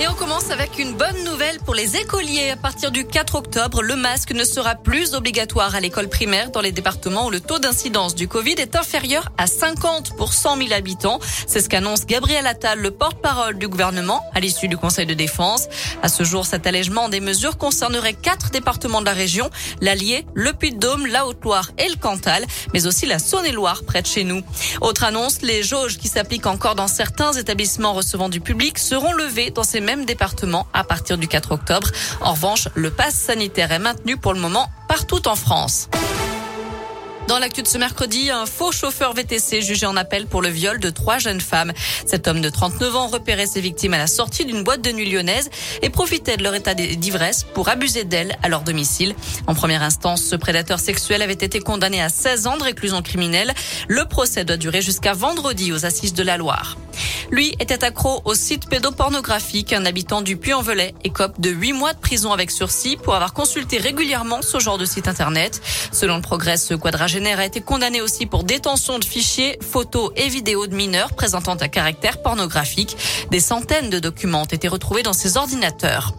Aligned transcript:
Et 0.00 0.06
on 0.06 0.14
commence 0.14 0.52
avec 0.52 0.78
une 0.78 0.92
bonne 0.92 1.24
nouvelle 1.24 1.58
pour 1.58 1.74
les 1.74 1.96
écoliers. 1.96 2.50
À 2.50 2.56
partir 2.56 2.92
du 2.92 3.04
4 3.04 3.34
octobre, 3.34 3.82
le 3.82 3.96
masque 3.96 4.30
ne 4.30 4.44
sera 4.44 4.76
plus 4.76 5.14
obligatoire 5.14 5.74
à 5.74 5.80
l'école 5.80 6.08
primaire 6.08 6.52
dans 6.52 6.60
les 6.60 6.70
départements 6.70 7.26
où 7.26 7.30
le 7.30 7.40
taux 7.40 7.58
d'incidence 7.58 8.14
du 8.14 8.28
Covid 8.28 8.54
est 8.58 8.76
inférieur 8.76 9.32
à 9.38 9.48
50 9.48 10.16
pour 10.16 10.34
100 10.34 10.58
000 10.58 10.72
habitants. 10.72 11.18
C'est 11.48 11.60
ce 11.60 11.68
qu'annonce 11.68 12.06
Gabriel 12.06 12.46
Attal, 12.46 12.78
le 12.78 12.92
porte-parole 12.92 13.58
du 13.58 13.66
gouvernement, 13.66 14.22
à 14.34 14.40
l'issue 14.40 14.68
du 14.68 14.76
Conseil 14.76 15.04
de 15.04 15.14
défense. 15.14 15.66
À 16.00 16.08
ce 16.08 16.22
jour, 16.22 16.46
cet 16.46 16.68
allègement 16.68 17.08
des 17.08 17.18
mesures 17.18 17.58
concernerait 17.58 18.14
quatre 18.14 18.50
départements 18.50 19.00
de 19.00 19.06
la 19.06 19.14
région, 19.14 19.50
l'Allier, 19.80 20.24
le 20.34 20.52
Puy-de-Dôme, 20.52 21.06
la 21.06 21.26
Haute-Loire 21.26 21.72
et 21.76 21.88
le 21.88 21.96
Cantal, 21.96 22.46
mais 22.72 22.86
aussi 22.86 23.04
la 23.06 23.18
Saône-et-Loire 23.18 23.82
près 23.82 24.02
de 24.02 24.06
chez 24.06 24.22
nous. 24.22 24.42
Autre 24.80 25.02
annonce, 25.02 25.42
les 25.42 25.64
jauges 25.64 25.98
qui 25.98 26.06
s'appliquent 26.06 26.46
encore 26.46 26.76
dans 26.76 26.86
certains 26.86 27.32
établissements 27.32 27.94
recevant 27.94 28.28
du 28.28 28.40
public 28.40 28.78
seront 28.78 29.12
levées 29.12 29.50
dans 29.50 29.64
ces 29.64 29.87
même 29.88 30.04
département 30.04 30.66
à 30.74 30.84
partir 30.84 31.16
du 31.16 31.28
4 31.28 31.52
octobre. 31.52 31.88
En 32.20 32.32
revanche, 32.32 32.68
le 32.74 32.90
pass 32.90 33.14
sanitaire 33.14 33.72
est 33.72 33.78
maintenu 33.78 34.18
pour 34.18 34.34
le 34.34 34.40
moment 34.40 34.68
partout 34.86 35.26
en 35.26 35.34
France. 35.34 35.88
Dans 37.26 37.38
l'actu 37.38 37.62
de 37.62 37.68
ce 37.68 37.78
mercredi, 37.78 38.30
un 38.30 38.44
faux 38.44 38.70
chauffeur 38.70 39.14
VTC 39.14 39.62
jugé 39.62 39.86
en 39.86 39.96
appel 39.96 40.26
pour 40.26 40.42
le 40.42 40.50
viol 40.50 40.78
de 40.78 40.90
trois 40.90 41.18
jeunes 41.18 41.40
femmes. 41.40 41.72
Cet 42.04 42.28
homme 42.28 42.42
de 42.42 42.50
39 42.50 42.96
ans 42.96 43.06
repérait 43.06 43.46
ses 43.46 43.62
victimes 43.62 43.94
à 43.94 43.98
la 43.98 44.06
sortie 44.06 44.44
d'une 44.44 44.62
boîte 44.62 44.82
de 44.82 44.92
nuit 44.92 45.10
lyonnaise 45.10 45.48
et 45.80 45.88
profitait 45.88 46.36
de 46.36 46.42
leur 46.42 46.54
état 46.54 46.74
d'ivresse 46.74 47.44
pour 47.54 47.70
abuser 47.70 48.04
d'elles 48.04 48.36
à 48.42 48.48
leur 48.48 48.60
domicile. 48.60 49.14
En 49.46 49.54
première 49.54 49.82
instance, 49.82 50.22
ce 50.22 50.36
prédateur 50.36 50.80
sexuel 50.80 51.22
avait 51.22 51.32
été 51.32 51.60
condamné 51.60 52.02
à 52.02 52.10
16 52.10 52.46
ans 52.46 52.58
de 52.58 52.64
réclusion 52.64 53.00
criminelle. 53.00 53.54
Le 53.88 54.04
procès 54.04 54.44
doit 54.44 54.58
durer 54.58 54.82
jusqu'à 54.82 55.14
vendredi 55.14 55.72
aux 55.72 55.86
assises 55.86 56.14
de 56.14 56.22
la 56.22 56.36
Loire. 56.36 56.76
Lui 57.30 57.54
était 57.60 57.84
accro 57.84 58.22
au 58.24 58.34
site 58.34 58.68
pédopornographique. 58.68 59.72
Un 59.72 59.84
habitant 59.84 60.22
du 60.22 60.36
Puy-en-Velay 60.36 60.94
écope 61.04 61.40
de 61.40 61.50
8 61.50 61.72
mois 61.74 61.92
de 61.92 61.98
prison 61.98 62.32
avec 62.32 62.50
sursis 62.50 62.96
pour 62.96 63.14
avoir 63.14 63.34
consulté 63.34 63.76
régulièrement 63.78 64.40
ce 64.40 64.58
genre 64.58 64.78
de 64.78 64.86
site 64.86 65.08
internet. 65.08 65.60
Selon 65.92 66.16
le 66.16 66.22
progrès, 66.22 66.56
ce 66.56 66.74
quadragénaire 66.74 67.38
a 67.38 67.44
été 67.44 67.60
condamné 67.60 68.00
aussi 68.00 68.26
pour 68.26 68.44
détention 68.44 68.98
de 68.98 69.04
fichiers, 69.04 69.58
photos 69.60 70.10
et 70.16 70.28
vidéos 70.28 70.66
de 70.66 70.74
mineurs 70.74 71.12
présentant 71.14 71.56
un 71.60 71.68
caractère 71.68 72.22
pornographique. 72.22 72.96
Des 73.30 73.40
centaines 73.40 73.90
de 73.90 73.98
documents 73.98 74.42
ont 74.42 74.46
été 74.46 74.68
retrouvés 74.68 75.02
dans 75.02 75.12
ses 75.12 75.36
ordinateurs. 75.36 76.14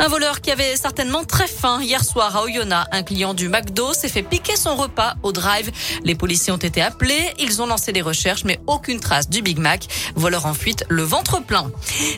Un 0.00 0.08
voleur 0.08 0.40
qui 0.40 0.50
avait 0.50 0.76
certainement 0.76 1.24
très 1.24 1.48
faim 1.48 1.80
hier 1.82 2.04
soir 2.04 2.36
à 2.36 2.44
Oyonnax. 2.44 2.88
Un 2.92 3.02
client 3.02 3.34
du 3.34 3.48
McDo 3.48 3.92
s'est 3.92 4.08
fait 4.08 4.22
piquer 4.22 4.54
son 4.56 4.76
repas 4.76 5.14
au 5.22 5.32
drive. 5.32 5.72
Les 6.04 6.14
policiers 6.14 6.52
ont 6.52 6.56
été 6.56 6.80
appelés. 6.80 7.34
Ils 7.38 7.60
ont 7.62 7.66
lancé 7.66 7.92
des 7.92 8.02
recherches, 8.02 8.44
mais 8.44 8.60
aucune 8.66 9.00
trace 9.00 9.28
du 9.28 9.42
Big 9.42 9.58
Mac. 9.58 9.86
Voleur 10.14 10.46
en 10.46 10.54
fuite, 10.54 10.84
le 10.88 11.02
ventre 11.02 11.42
plein. 11.42 11.70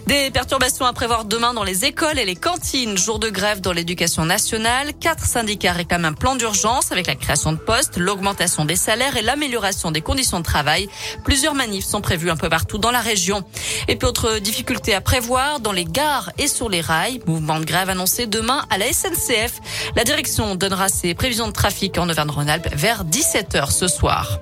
Des 0.06 0.30
perturbations 0.30 0.84
à 0.84 0.92
prévoir 0.92 1.24
demain 1.24 1.54
dans 1.54 1.64
les 1.64 1.84
écoles 1.84 2.18
et 2.18 2.24
les 2.24 2.36
cantines. 2.36 2.98
Jour 2.98 3.18
de 3.18 3.30
grève 3.30 3.60
dans 3.60 3.72
l'éducation 3.72 4.24
nationale. 4.24 4.92
Quatre 5.00 5.24
syndicats 5.24 5.72
réclament 5.72 6.06
un 6.06 6.12
plan 6.12 6.36
d'urgence 6.36 6.92
avec 6.92 7.06
la 7.06 7.14
création 7.14 7.52
de 7.52 7.58
postes, 7.58 7.96
l'augmentation 7.96 8.64
des 8.64 8.76
salaires 8.76 9.16
et 9.16 9.22
l'amélioration 9.22 9.90
des 9.90 10.02
conditions 10.02 10.38
de 10.40 10.44
travail. 10.44 10.88
Plusieurs 11.24 11.54
manifs 11.54 11.86
sont 11.86 12.00
prévus 12.00 12.30
un 12.30 12.36
peu 12.36 12.48
partout 12.48 12.78
dans 12.78 12.90
la 12.90 13.00
région. 13.00 13.42
Et 13.88 13.96
puis 13.96 14.06
autre 14.06 14.38
difficulté 14.38 14.94
à 14.94 15.00
prévoir 15.00 15.60
dans 15.60 15.72
les 15.72 15.84
gares 15.84 16.30
et 16.38 16.48
sur 16.48 16.68
les 16.68 16.80
rails. 16.80 17.19
Mouvement 17.26 17.60
de 17.60 17.64
grève 17.64 17.90
annoncé 17.90 18.26
demain 18.26 18.64
à 18.70 18.78
la 18.78 18.92
SNCF. 18.92 19.60
La 19.96 20.04
direction 20.04 20.54
donnera 20.54 20.88
ses 20.88 21.14
prévisions 21.14 21.48
de 21.48 21.52
trafic 21.52 21.98
en 21.98 22.08
Auvergne-Rhône-Alpes 22.08 22.68
vers 22.74 23.04
17h 23.04 23.70
ce 23.70 23.88
soir. 23.88 24.40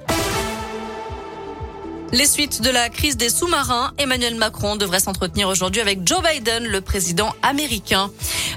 Les 2.10 2.24
suites 2.24 2.62
de 2.62 2.70
la 2.70 2.88
crise 2.88 3.18
des 3.18 3.28
sous-marins, 3.28 3.92
Emmanuel 3.98 4.34
Macron 4.34 4.76
devrait 4.76 4.98
s'entretenir 4.98 5.46
aujourd'hui 5.48 5.82
avec 5.82 6.06
Joe 6.06 6.22
Biden, 6.22 6.64
le 6.64 6.80
président 6.80 7.34
américain. 7.42 8.10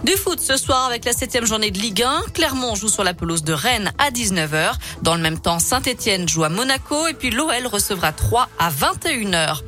Du 0.05 0.14
foot 0.14 0.39
ce 0.39 0.55
soir 0.55 0.86
avec 0.86 1.03
la 1.03 1.11
septième 1.11 1.45
journée 1.45 1.69
de 1.69 1.77
Ligue 1.77 2.02
1. 2.02 2.22
Clermont 2.33 2.75
joue 2.75 2.88
sur 2.88 3.03
la 3.03 3.14
pelouse 3.14 3.43
de 3.43 3.52
Rennes 3.52 3.92
à 3.98 4.10
19h. 4.10 4.71
Dans 5.02 5.15
le 5.15 5.21
même 5.21 5.37
temps, 5.37 5.60
Saint-Etienne 5.60 6.30
joue 6.30 6.45
à 6.45 6.49
Monaco 6.49 7.08
et 7.08 7.14
puis 7.14 7.30
l'OL 7.30 7.67
recevra 7.67 8.14
3 8.14 8.48
à 8.58 8.71
21h. 8.71 9.64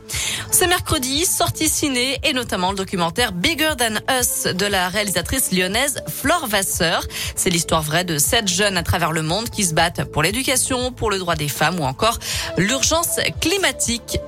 C'est 0.53 0.67
mercredi, 0.67 1.25
sortie 1.25 1.67
ciné 1.67 2.19
et 2.23 2.31
notamment 2.31 2.69
le 2.69 2.77
documentaire 2.77 3.31
Bigger 3.31 3.71
Than 3.75 3.95
Us 4.19 4.43
de 4.43 4.67
la 4.67 4.87
réalisatrice 4.87 5.51
lyonnaise 5.51 6.03
Flore 6.07 6.45
Vasseur. 6.45 7.07
C'est 7.35 7.49
l'histoire 7.49 7.81
vraie 7.81 8.03
de 8.03 8.19
sept 8.19 8.47
jeunes 8.47 8.77
à 8.77 8.83
travers 8.83 9.11
le 9.13 9.23
monde 9.23 9.49
qui 9.49 9.63
se 9.63 9.73
battent 9.73 10.03
pour 10.03 10.21
l'éducation, 10.21 10.91
pour 10.91 11.09
le 11.09 11.17
droit 11.17 11.35
des 11.35 11.47
femmes 11.47 11.79
ou 11.79 11.83
encore 11.83 12.19
l'urgence 12.55 13.19
climatique. 13.41 14.19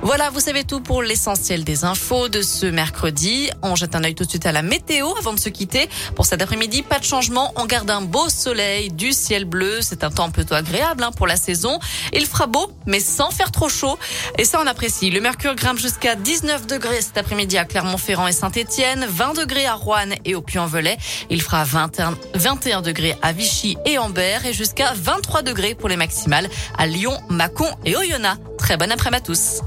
Voilà, 0.00 0.30
vous 0.30 0.38
savez 0.38 0.62
tout 0.62 0.80
pour 0.80 1.02
l'essentiel 1.02 1.64
des 1.64 1.84
infos 1.84 2.28
de 2.28 2.40
ce 2.40 2.66
mercredi. 2.66 3.50
On 3.62 3.74
jette 3.74 3.96
un 3.96 4.04
œil 4.04 4.14
tout 4.14 4.24
de 4.24 4.30
suite 4.30 4.46
à 4.46 4.52
la 4.52 4.62
météo 4.62 5.08
avant 5.18 5.32
de 5.32 5.40
se 5.40 5.48
quitter. 5.48 5.88
Pour 6.14 6.24
cet 6.24 6.40
après-midi, 6.40 6.82
pas 6.82 7.00
de 7.00 7.04
changement. 7.04 7.52
On 7.56 7.66
garde 7.66 7.90
un 7.90 8.00
beau 8.00 8.28
soleil, 8.28 8.90
du 8.90 9.12
ciel 9.12 9.44
bleu. 9.44 9.80
C'est 9.82 10.04
un 10.04 10.10
temps 10.10 10.30
plutôt 10.30 10.54
agréable 10.54 11.02
hein, 11.02 11.10
pour 11.10 11.26
la 11.26 11.36
saison. 11.36 11.80
Il 12.12 12.26
fera 12.26 12.46
beau, 12.46 12.70
mais 12.86 13.00
sans 13.00 13.30
faire 13.30 13.50
trop 13.50 13.68
chaud. 13.68 13.98
Et 14.38 14.44
ça, 14.44 14.60
on 14.62 14.66
apprécie. 14.68 15.10
Le 15.10 15.20
mercure 15.20 15.56
grimpe 15.56 15.78
jusqu'à 15.78 16.14
19 16.14 16.66
degrés 16.68 17.02
cet 17.02 17.18
après-midi 17.18 17.58
à 17.58 17.64
Clermont-Ferrand 17.64 18.28
et 18.28 18.32
Saint-Etienne, 18.32 19.04
20 19.08 19.34
degrés 19.34 19.66
à 19.66 19.74
Rouen 19.74 20.10
et 20.24 20.36
au 20.36 20.42
Puy-en-Velay. 20.42 20.96
Il 21.28 21.42
fera 21.42 21.64
21, 21.64 22.16
21 22.34 22.82
degrés 22.82 23.16
à 23.20 23.32
Vichy 23.32 23.76
et 23.84 23.98
Ambert 23.98 24.46
et 24.46 24.52
jusqu'à 24.52 24.92
23 24.94 25.42
degrés 25.42 25.74
pour 25.74 25.88
les 25.88 25.96
maximales 25.96 26.48
à 26.78 26.86
Lyon, 26.86 27.18
Mâcon 27.28 27.68
et 27.84 27.96
Oyonnax. 27.96 28.38
Très 28.58 28.76
bon 28.76 28.90
après-midi 28.92 29.16
à 29.16 29.20
tous. 29.20 29.60